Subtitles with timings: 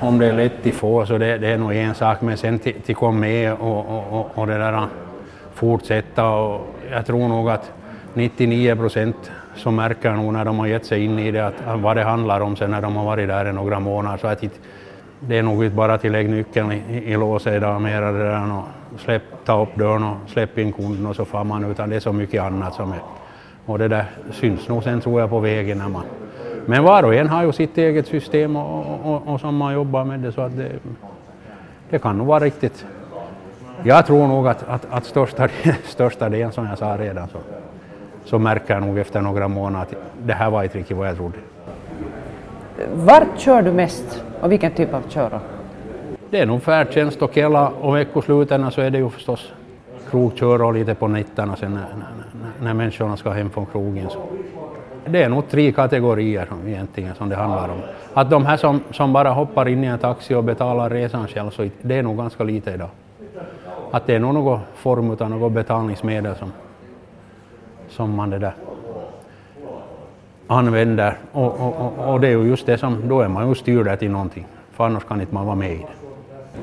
[0.00, 2.58] om det är lätt att få så det, det är nog en sak, men sen
[2.58, 4.86] till, komma med och, och, och, och det där
[5.54, 7.72] fortsätta och jag tror nog att
[8.14, 11.80] 99 procent så märker nog när de har gett sig in i det att, att
[11.80, 14.18] vad det handlar om sen när de har varit där i några månader.
[14.18, 14.44] Så att
[15.20, 18.52] det är nog inte bara att lägga nyckeln i, i låset idag mera det där
[18.52, 21.70] och släpp, ta upp dörren och släpp in kunden och så far man.
[21.70, 22.98] Utan det är så mycket annat som är
[23.66, 26.02] och det där syns nog sen tror jag på vägen när man
[26.66, 30.04] men var och en har ju sitt eget system och, och, och som man jobbar
[30.04, 30.72] med det så att det,
[31.90, 32.86] det kan nog vara riktigt.
[33.82, 35.48] Jag tror nog att, att, att största,
[35.84, 37.38] största delen, som jag sa redan, så,
[38.24, 39.94] så märker jag nog efter några månader att
[40.26, 41.38] det här var inte riktigt vad jag trodde.
[42.94, 45.40] Vart kör du mest och vilken typ av köra?
[46.30, 49.52] Det är nog färdtjänst och Kela och veckosluten så är det ju förstås
[50.10, 54.10] krogkör och lite på nätterna sen när, när, när människorna ska hem från krogen.
[54.10, 54.18] Så.
[55.06, 57.80] Det är nog tre kategorier som egentligen som det handlar om.
[58.14, 61.50] Att de här som, som bara hoppar in i en taxi och betalar resan själv,
[61.50, 62.88] så det är nog ganska lite idag.
[63.90, 66.52] Att det är nog någon form av något betalningsmedel som,
[67.88, 68.54] som man det där
[70.46, 71.16] använder.
[71.32, 74.10] Och, och, och, det är ju just det som, då är man ju styrd till
[74.10, 75.86] någonting, för annars kan inte man vara med i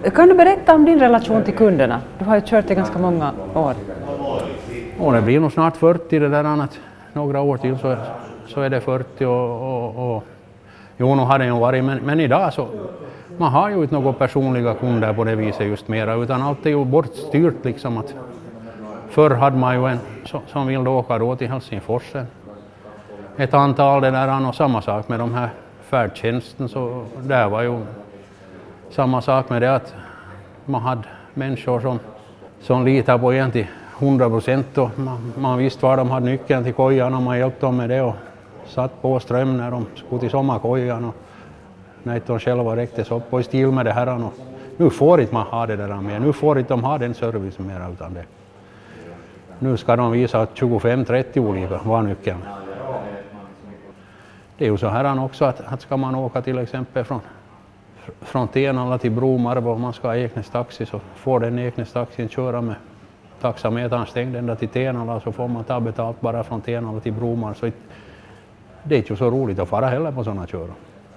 [0.04, 0.10] det.
[0.10, 2.02] Kan du berätta om din relation till kunderna?
[2.20, 3.74] Du har ju kört i ganska många år.
[5.00, 6.80] Och det blir nog snart 40 det där annat.
[7.14, 7.96] Några år till så,
[8.48, 10.24] så är det 40 och, och, och
[10.98, 12.68] jo, nog har det ju varit, men, men idag så
[13.38, 16.70] man har ju inte några personliga kunder på det viset just mera, utan allt är
[16.70, 17.98] ju bortstyrt liksom.
[17.98, 18.16] Att
[19.10, 20.00] förr hade man ju en
[20.48, 22.16] som ville åka då till Helsingfors
[23.38, 25.50] ett antal det där och samma sak med de här
[25.82, 27.80] färdtjänsten så där var ju
[28.90, 29.94] samma sak med det att
[30.66, 31.04] man hade
[31.34, 32.00] människor som,
[32.62, 33.68] som litar på en till
[34.02, 37.66] 100 procent och man, man visste var de hade nyckeln till kojan och man hjälpte
[37.66, 38.16] dem med det och
[38.68, 41.16] satt på ström när de skulle till sommarkojan och
[42.04, 44.24] när inte de själva räcktes upp och i stil med det här.
[44.26, 44.34] Och
[44.78, 47.68] nu får inte man ha det där mer, nu får inte de ha den servicen
[47.68, 48.26] mer utan det.
[49.60, 52.38] Nu ska de visa 25-30 olika var nyckeln
[54.58, 57.20] Det är ju så här också att, att ska man åka till exempel från,
[58.22, 62.30] från Tenala till Bromarva och man ska ha Eknäs taxi så får den Eknäs taxin
[62.30, 62.76] köra med
[63.42, 67.54] taxametern stängd ända till Tenala så får man ta betalt bara från Tenala till Bromar.
[67.54, 67.72] Så
[68.84, 70.68] det är inte så roligt att fara heller på sådana kör.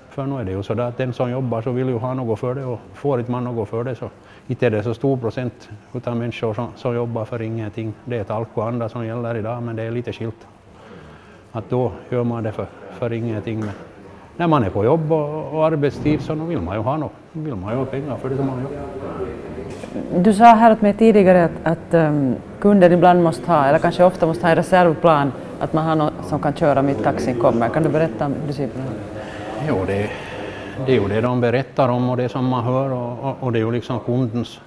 [0.09, 2.39] För nu är det ju så att den som jobbar så vill ju ha något
[2.39, 4.11] för det och får inte man något för det så
[4.47, 7.93] inte är det så stor procent utan människor som, som jobbar för ingenting.
[8.05, 10.47] Det är ett alkoanda som gäller idag men det är lite skilt.
[11.53, 13.61] Att då gör man det för, för ingenting.
[13.61, 13.71] Men
[14.37, 17.13] när man är på jobb och, och arbetstid så vill man ju ha något.
[17.33, 19.54] Vill man ju ha pengar för det som man gör.
[20.17, 23.79] Du sa här åt mig tidigare att, att ehm, um, kunden ibland måste ha, eller
[23.79, 27.41] kanske ofta måste ha en reservplan, att man har någon som kan köra mitt taxin
[27.41, 27.69] kommer.
[27.69, 28.85] Kan du berätta om principerna?
[29.69, 30.11] Jo, det,
[30.87, 33.53] det är ju det de berättar om och det som man hör och, och, och
[33.53, 34.61] det är ju liksom kundens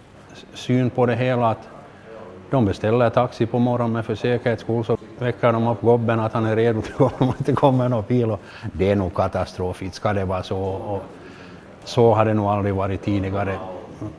[0.53, 1.67] syn på det hela att
[2.49, 6.33] de beställer taxi på morgonen men för säkerhets skull så väcker de upp gubben att
[6.33, 8.31] han är redo till om det inte kommer någon bil.
[8.31, 8.39] Och
[8.73, 10.59] det är nog katastrof, ska det vara så.
[10.59, 11.03] Och
[11.83, 13.55] så har det nog aldrig varit tidigare.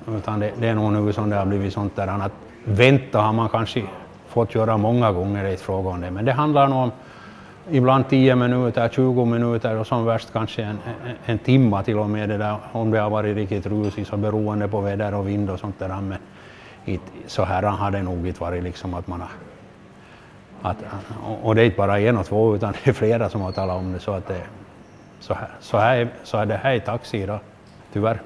[0.09, 2.33] Utan det, det är nog nu som det har blivit sånt där att
[2.65, 3.83] vänta har man kanske
[4.29, 6.11] fått göra många gånger, det är fråga om det.
[6.11, 6.91] Men det handlar nog om
[7.71, 12.11] ibland 10 minuter, 20 minuter och som värst kanske en, en, en timma till och
[12.11, 15.51] med det där, om det har varit riktigt rusigt så beroende på väder och vind
[15.51, 16.01] och sånt där.
[16.01, 16.19] Men
[16.85, 19.29] it, så här har det nog inte varit liksom att man har
[20.63, 20.77] att,
[21.43, 23.77] och det är inte bara en och två utan det är flera som har talat
[23.77, 24.43] om det så att det
[25.21, 27.41] så här, så här, så är det här i taxi idag,
[27.93, 28.21] tyvärr.